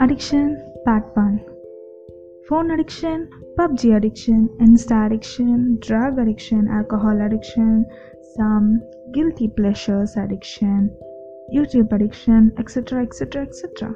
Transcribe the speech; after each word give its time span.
Addiction 0.00 0.72
Part 0.84 1.16
1 1.16 1.40
Phone 2.48 2.70
addiction, 2.70 3.28
PUBG 3.58 3.96
addiction, 3.96 4.48
Insta 4.60 5.06
addiction, 5.06 5.78
drug 5.80 6.20
addiction, 6.20 6.68
alcohol 6.68 7.20
addiction, 7.20 7.84
some 8.36 8.80
guilty 9.12 9.48
pleasures 9.48 10.16
addiction, 10.16 10.96
YouTube 11.52 11.92
addiction, 11.92 12.52
etc. 12.58 13.02
etc. 13.02 13.42
etc. 13.42 13.92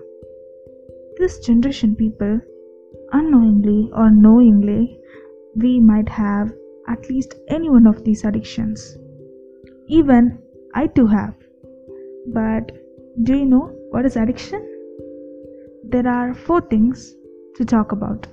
This 1.19 1.39
generation 1.39 1.95
people, 1.95 2.41
unknowingly 3.13 3.91
or 3.95 4.11
knowingly, 4.11 4.99
we 5.55 5.79
might 5.79 6.09
have 6.09 6.53
at 6.89 7.09
least 7.09 7.37
any 7.47 7.71
one 7.71 7.87
of 7.87 8.03
these 8.03 8.25
addictions. 8.25 8.99
Even 9.87 10.41
I 10.75 10.89
too 10.89 11.07
have. 11.07 11.37
But 12.27 12.73
do 13.23 13.37
you 13.37 13.45
know 13.45 13.73
what 13.91 14.07
is 14.07 14.17
addiction? 14.17 14.69
There 15.85 16.07
are 16.07 16.35
four 16.35 16.61
things 16.61 17.15
to 17.57 17.65
talk 17.65 17.93
about. 17.93 18.27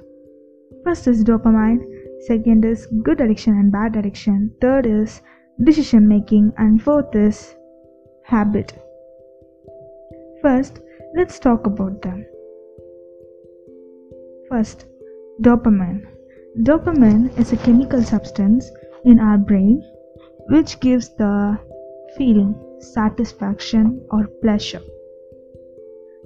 First 0.83 1.07
is 1.07 1.23
dopamine, 1.23 1.83
second 2.27 2.65
is 2.65 2.87
good 3.03 3.19
addiction 3.19 3.53
and 3.53 3.71
bad 3.71 3.95
addiction, 3.95 4.53
third 4.61 4.85
is 4.85 5.21
decision 5.63 6.07
making, 6.07 6.53
and 6.57 6.81
fourth 6.81 7.15
is 7.15 7.55
habit. 8.23 8.73
First, 10.41 10.79
let's 11.15 11.39
talk 11.39 11.65
about 11.65 12.01
them. 12.01 12.25
First, 14.49 14.85
dopamine. 15.41 16.05
Dopamine 16.61 17.37
is 17.37 17.51
a 17.53 17.57
chemical 17.57 18.03
substance 18.03 18.71
in 19.03 19.19
our 19.19 19.37
brain 19.37 19.83
which 20.49 20.79
gives 20.79 21.09
the 21.15 21.59
feeling 22.17 22.55
satisfaction 22.79 24.05
or 24.11 24.27
pleasure. 24.41 24.81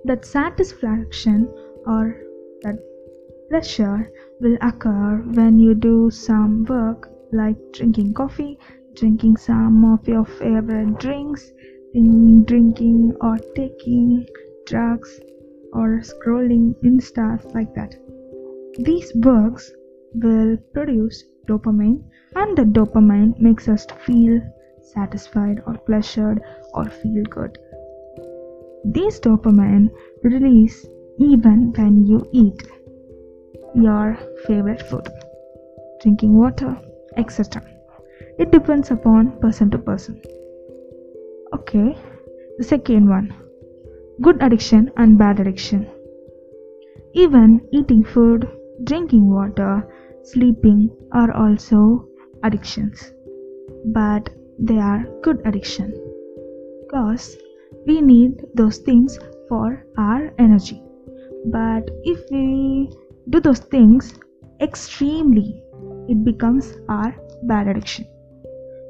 That 0.06 0.26
satisfaction 0.26 1.48
or 1.86 2.16
that 2.64 2.80
pleasure 3.50 4.12
will 4.40 4.58
occur 4.62 5.23
when 5.34 5.60
you 5.60 5.73
do 5.76 6.10
some 6.10 6.66
work 6.66 7.10
like 7.32 7.58
drinking 7.72 8.14
coffee, 8.14 8.58
drinking 8.95 9.38
some 9.38 9.86
of 9.94 10.08
your 10.08 10.26
favorite 10.26 11.00
drinks, 11.00 11.52
drinking 12.45 13.16
or 13.22 13.38
taking 13.56 14.26
drugs 14.66 15.20
or 15.73 16.02
scrolling 16.02 16.76
Insta 16.84 17.44
like 17.54 17.73
that. 17.76 17.95
These 18.80 19.14
works 19.16 19.72
will 20.16 20.58
produce 20.73 21.23
dopamine 21.48 22.04
and 22.36 22.58
the 22.58 22.64
dopamine 22.64 23.40
makes 23.40 23.67
us 23.67 23.86
feel 24.06 24.42
satisfied 24.84 25.62
or 25.66 25.78
pleasured 25.78 26.42
or 26.73 26.86
feel 26.86 27.23
good. 27.30 27.58
These 28.86 29.20
dopamine 29.20 29.89
release 30.23 30.86
even 31.17 31.73
when 31.78 32.06
you 32.06 32.28
eat 32.31 32.67
your 33.76 34.17
favorite 34.45 34.81
food, 34.81 35.08
drinking 36.02 36.38
water, 36.38 36.78
etc. 37.17 37.64
It 38.38 38.52
depends 38.52 38.92
upon 38.92 39.39
person 39.39 39.72
to 39.72 39.78
person. 39.78 40.22
Okay, 41.54 41.98
the 42.58 42.64
second 42.64 43.08
one 43.08 43.34
good 44.22 44.42
addiction 44.42 44.92
and 44.98 45.17
bad 45.17 45.39
addiction. 45.39 45.88
Even 47.14 47.61
eating 47.72 48.04
food, 48.04 48.48
drinking 48.84 49.30
water, 49.30 49.88
sleeping 50.23 50.89
are 51.11 51.31
also 51.31 52.08
addictions, 52.44 53.11
but 53.94 54.30
they 54.59 54.78
are 54.78 55.05
good 55.23 55.41
addiction 55.45 55.92
because 56.83 57.37
we 57.87 58.01
need 58.01 58.45
those 58.55 58.78
things 58.78 59.19
for 59.48 59.84
our 59.97 60.33
energy. 60.39 60.83
But 61.47 61.91
if 62.05 62.20
we 62.31 62.91
do 63.31 63.41
those 63.41 63.61
things 63.61 64.14
extremely, 64.61 65.63
it 66.08 66.24
becomes 66.24 66.74
our 66.89 67.14
bad 67.45 67.69
addiction. 67.69 68.07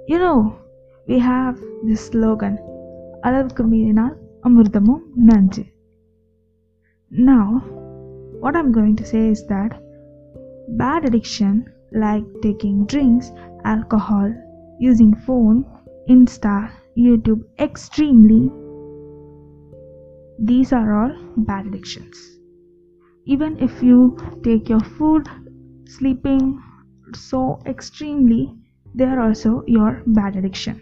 You 0.06 0.18
know, 0.18 0.58
we 1.06 1.18
have 1.18 1.60
this 1.86 2.02
slogan 2.10 2.56
அளவுக்கு 3.26 3.62
மீறினால் 3.64 4.14
அமிர்தமும் 4.48 5.02
நஞ்சு 5.28 5.64
now 7.30 7.46
what 8.42 8.56
i'm 8.58 8.70
going 8.78 8.96
to 9.00 9.06
say 9.10 9.22
is 9.34 9.40
that 9.52 9.72
bad 10.80 11.02
addiction 11.08 11.54
like 12.02 12.26
taking 12.44 12.76
drinks 12.92 13.28
alcohol 13.72 14.28
using 14.79 15.15
phone 15.25 15.65
insta 16.09 16.71
youtube 16.97 17.41
extremely. 17.59 18.51
These 20.39 20.73
are 20.73 20.89
all 20.99 21.13
bad 21.37 21.67
addictions. 21.67 22.17
Even 23.25 23.57
if 23.59 23.81
you 23.81 24.17
take 24.43 24.67
your 24.69 24.79
food 24.81 25.27
sleeping 25.85 26.61
so 27.13 27.59
extremely 27.65 28.53
they 28.95 29.05
are 29.05 29.19
also 29.19 29.63
your 29.67 30.03
bad 30.07 30.35
addiction. 30.35 30.81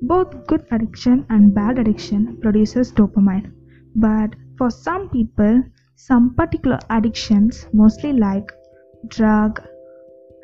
Both 0.00 0.46
good 0.46 0.66
addiction 0.72 1.26
and 1.30 1.54
bad 1.54 1.78
addiction 1.78 2.38
produces 2.40 2.92
dopamine. 2.92 3.52
But 3.94 4.34
for 4.58 4.70
some 4.70 5.08
people, 5.10 5.62
some 5.94 6.34
particular 6.34 6.78
addictions, 6.90 7.66
mostly 7.72 8.12
like 8.12 8.50
drug, 9.08 9.60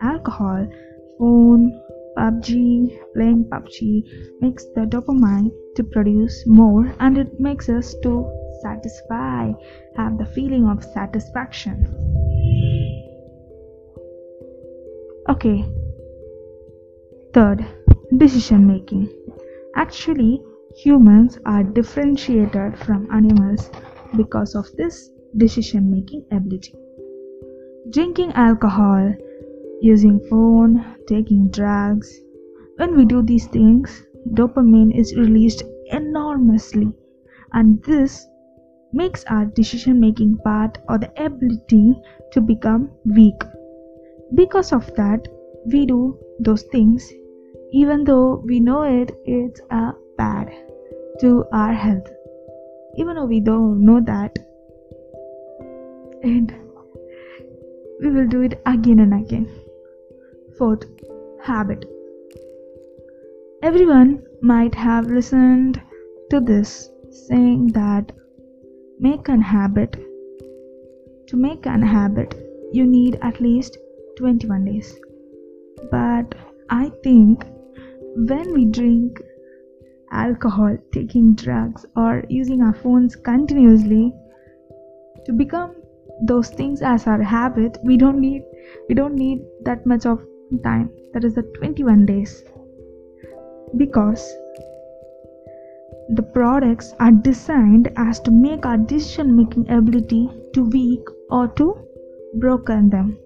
alcohol, 0.01 0.69
phone, 1.19 1.83
PUBG, 2.17 2.99
playing 3.15 3.45
PUBG, 3.51 4.41
makes 4.41 4.65
the 4.75 4.83
dopamine 4.83 5.51
to 5.77 5.85
produce 5.85 6.45
more 6.47 6.93
and 7.01 7.19
it 7.19 7.39
makes 7.39 7.69
us 7.69 7.95
to 8.03 8.27
satisfy, 8.63 9.53
have 9.97 10.19
the 10.19 10.27
feeling 10.27 10.67
of 10.67 10.83
satisfaction. 10.83 11.87
Okay. 15.29 15.65
Third, 17.35 17.65
decision 18.17 18.67
making. 18.67 19.13
Actually, 19.77 20.43
humans 20.75 21.39
are 21.45 21.63
differentiated 21.63 22.79
from 22.79 23.09
animals 23.13 23.71
because 24.17 24.55
of 24.55 24.67
this 24.77 25.11
decision 25.37 25.91
making 25.91 26.25
ability. 26.33 26.75
Drinking 27.91 28.33
alcohol, 28.33 29.15
using 29.81 30.21
phone, 30.29 30.97
taking 31.07 31.49
drugs. 31.51 32.13
When 32.77 32.97
we 32.97 33.05
do 33.05 33.23
these 33.23 33.47
things, 33.47 34.05
dopamine 34.35 34.99
is 34.99 35.17
released 35.17 35.63
enormously 35.91 36.93
and 37.53 37.83
this 37.83 38.27
makes 38.93 39.25
our 39.25 39.47
decision 39.47 40.01
making 40.01 40.39
part 40.39 40.79
or 40.89 40.99
the 40.99 41.11
ability 41.25 41.95
to 42.33 42.41
become 42.41 42.91
weak. 43.05 43.43
Because 44.35 44.73
of 44.73 44.95
that, 44.97 45.27
we 45.67 45.87
do 45.87 46.19
those 46.41 46.63
things 46.63 47.13
even 47.73 48.05
though 48.05 48.43
we 48.47 48.61
know 48.61 48.83
it 48.83 49.11
it's 49.25 49.61
a 49.71 49.93
bad 50.17 50.49
to 51.21 51.45
our 51.53 51.73
health 51.73 52.09
even 52.97 53.17
though 53.17 53.27
we 53.27 53.41
don't 53.41 53.85
know 53.85 54.01
that 54.01 54.39
and 56.23 56.55
we 58.01 58.11
will 58.11 58.27
do 58.27 58.41
it 58.43 58.61
again 58.67 59.01
and 59.01 59.13
again 59.15 59.49
fourth 60.59 60.85
habit. 61.43 61.85
Everyone 63.63 64.23
might 64.43 64.75
have 64.75 65.07
listened 65.07 65.81
to 66.31 66.41
this 66.41 66.91
saying 67.11 67.69
that 67.69 68.13
make 68.99 69.29
an 69.29 69.41
habit. 69.41 69.97
To 71.29 71.37
make 71.37 71.67
an 71.67 71.83
habit 71.83 72.35
you 72.73 72.87
need 72.87 73.19
at 73.23 73.41
least 73.41 73.79
21 74.19 74.65
days. 74.65 74.99
But 75.91 76.35
i 76.71 76.91
think 77.03 77.45
when 78.31 78.53
we 78.53 78.65
drink 78.67 79.21
alcohol, 80.11 80.77
taking 80.93 81.35
drugs, 81.35 81.85
or 81.97 82.25
using 82.29 82.63
our 82.63 82.75
phones 82.75 83.15
continuously 83.15 84.13
to 85.27 85.33
become 85.33 85.75
those 86.23 86.49
things 86.51 86.83
as 86.83 87.07
our 87.07 87.23
habit, 87.23 87.79
we 87.85 87.97
don't 87.97 88.21
need 88.21 88.43
we 88.89 88.95
don't 88.95 89.15
need 89.15 89.45
that 89.63 89.87
much 89.87 90.07
of 90.07 90.25
time. 90.63 90.91
That 91.13 91.25
is 91.25 91.35
the 91.35 91.43
21 91.43 92.07
days. 92.07 92.45
Because 93.77 94.25
the 96.11 96.23
products 96.23 96.95
are 97.01 97.13
designed 97.13 97.93
as 97.97 98.21
to 98.21 98.31
make 98.31 98.65
our 98.65 98.79
decision 98.79 99.37
making 99.37 99.71
ability 99.71 100.29
to 100.55 100.65
weak 100.65 101.07
or 101.31 101.49
to 101.49 101.77
broken 102.37 102.89
them 102.89 103.19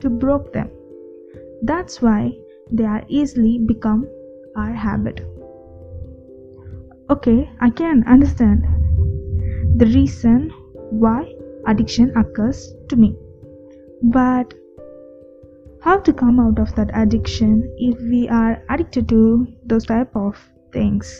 to 0.00 0.10
broke 0.10 0.52
them 0.52 0.70
that's 1.62 2.00
why 2.00 2.32
they 2.72 2.84
are 2.84 3.02
easily 3.08 3.58
become 3.58 4.08
our 4.56 4.72
habit. 4.72 5.20
Okay, 7.10 7.50
I 7.60 7.70
can 7.70 8.04
understand 8.06 8.64
the 9.76 9.86
reason 9.86 10.50
why 10.90 11.34
addiction 11.66 12.16
occurs 12.16 12.72
to 12.88 12.96
me. 12.96 13.16
But 14.02 14.54
how 15.82 15.98
to 15.98 16.12
come 16.12 16.38
out 16.38 16.58
of 16.58 16.74
that 16.74 16.90
addiction 16.94 17.74
if 17.78 17.98
we 18.00 18.28
are 18.28 18.62
addicted 18.68 19.08
to 19.08 19.46
those 19.64 19.86
type 19.86 20.14
of 20.14 20.36
things. 20.72 21.10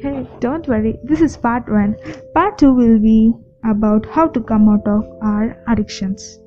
Hey, 0.00 0.28
don't 0.40 0.68
worry, 0.68 0.98
this 1.02 1.20
is 1.20 1.36
part 1.36 1.68
1. 1.68 1.96
Part 2.34 2.58
2 2.58 2.72
will 2.72 2.98
be 2.98 3.32
about 3.64 4.06
how 4.06 4.28
to 4.28 4.40
come 4.40 4.68
out 4.68 4.86
of 4.86 5.04
our 5.22 5.56
addictions. 5.66 6.38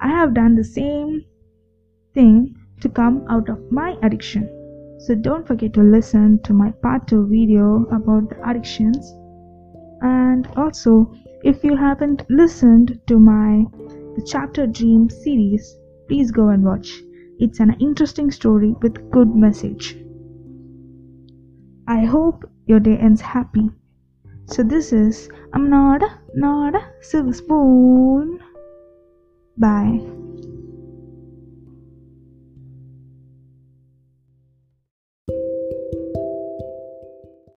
I 0.00 0.08
have 0.08 0.34
done 0.34 0.54
the 0.54 0.64
same 0.64 1.24
thing 2.12 2.54
to 2.80 2.88
come 2.88 3.24
out 3.30 3.48
of 3.48 3.72
my 3.72 3.96
addiction. 4.02 4.48
So 5.00 5.14
don't 5.14 5.46
forget 5.46 5.72
to 5.74 5.82
listen 5.82 6.40
to 6.42 6.52
my 6.52 6.70
part 6.82 7.06
2 7.06 7.28
video 7.28 7.86
about 7.92 8.30
the 8.30 8.48
addictions. 8.48 9.14
And 10.02 10.46
also, 10.56 11.12
if 11.44 11.62
you 11.62 11.76
haven't 11.76 12.24
listened 12.28 13.00
to 13.06 13.18
my 13.18 13.64
the 14.16 14.24
chapter 14.26 14.66
dream 14.66 15.08
series, 15.08 15.77
please 16.08 16.30
go 16.30 16.48
and 16.48 16.64
watch. 16.64 17.00
It's 17.38 17.60
an 17.60 17.76
interesting 17.80 18.30
story 18.30 18.74
with 18.82 19.10
good 19.10 19.34
message. 19.34 19.96
I 21.86 22.04
hope 22.04 22.44
your 22.66 22.80
day 22.80 22.96
ends 22.96 23.20
happy. 23.20 23.70
So 24.46 24.62
this 24.62 24.92
is 24.92 25.28
I'm 25.52 25.70
not 25.70 26.02
a 26.02 26.10
not 26.34 26.74
a 26.74 26.82
silver 27.00 27.32
spoon. 27.32 28.40
Bye. 29.56 30.17